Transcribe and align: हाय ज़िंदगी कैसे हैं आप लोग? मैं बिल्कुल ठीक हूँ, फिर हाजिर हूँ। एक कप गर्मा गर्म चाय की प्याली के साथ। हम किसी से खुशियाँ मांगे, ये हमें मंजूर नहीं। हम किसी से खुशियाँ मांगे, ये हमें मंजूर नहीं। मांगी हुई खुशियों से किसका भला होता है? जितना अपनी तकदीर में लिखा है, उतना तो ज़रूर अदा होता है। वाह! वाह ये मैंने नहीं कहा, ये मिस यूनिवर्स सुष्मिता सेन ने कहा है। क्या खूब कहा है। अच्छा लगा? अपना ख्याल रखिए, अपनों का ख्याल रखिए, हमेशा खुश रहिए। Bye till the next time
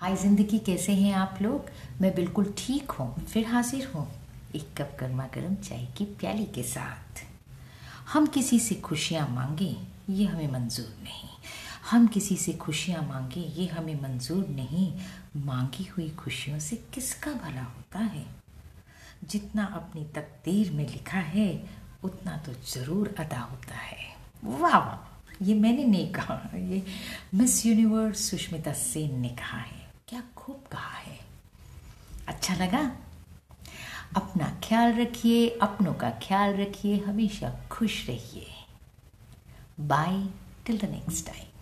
हाय 0.00 0.16
ज़िंदगी 0.16 0.58
कैसे 0.58 0.92
हैं 0.92 1.12
आप 1.14 1.38
लोग? 1.42 1.66
मैं 2.00 2.14
बिल्कुल 2.14 2.54
ठीक 2.58 2.90
हूँ, 2.90 3.24
फिर 3.24 3.46
हाजिर 3.46 3.92
हूँ। 3.94 4.12
एक 4.54 4.64
कप 4.78 4.96
गर्मा 5.00 5.24
गर्म 5.24 5.54
चाय 5.54 5.88
की 5.96 6.04
प्याली 6.04 6.44
के 6.44 6.62
साथ। 6.62 7.22
हम 8.12 8.26
किसी 8.26 8.60
से 8.60 8.74
खुशियाँ 8.74 9.28
मांगे, 9.28 9.76
ये 10.10 10.24
हमें 10.24 10.52
मंजूर 10.52 10.96
नहीं। 11.02 11.28
हम 11.90 12.06
किसी 12.06 12.36
से 12.36 12.52
खुशियाँ 12.52 13.02
मांगे, 13.02 13.40
ये 13.40 13.66
हमें 13.66 14.02
मंजूर 14.02 14.46
नहीं। 14.48 14.92
मांगी 15.36 15.84
हुई 15.84 16.10
खुशियों 16.10 16.58
से 16.58 16.76
किसका 16.94 17.32
भला 17.32 17.62
होता 17.62 17.98
है? 17.98 18.26
जितना 19.24 19.64
अपनी 19.64 20.04
तकदीर 20.04 20.72
में 20.72 20.88
लिखा 20.88 21.18
है, 21.18 21.68
उतना 22.04 22.36
तो 22.36 22.52
ज़रूर 22.52 23.14
अदा 23.18 23.40
होता 23.40 23.74
है। 23.74 24.16
वाह! 24.44 24.78
वाह 24.78 25.44
ये 25.44 25.54
मैंने 25.54 25.84
नहीं 25.84 26.12
कहा, 26.12 26.50
ये 26.54 26.86
मिस 27.34 27.66
यूनिवर्स 27.66 28.30
सुष्मिता 28.30 28.72
सेन 28.72 29.20
ने 29.20 29.28
कहा 29.28 29.58
है। 29.58 29.85
क्या 30.08 30.22
खूब 30.36 30.64
कहा 30.72 30.98
है। 30.98 31.18
अच्छा 32.28 32.54
लगा? 32.54 32.96
अपना 34.16 34.60
ख्याल 34.64 34.92
रखिए, 34.92 35.48
अपनों 35.48 35.94
का 35.94 36.10
ख्याल 36.10 36.54
रखिए, 36.54 36.98
हमेशा 36.98 37.50
खुश 37.70 38.06
रहिए। 38.06 38.46
Bye 39.80 40.28
till 40.66 40.78
the 40.78 40.84
next 40.84 41.26
time 41.26 41.55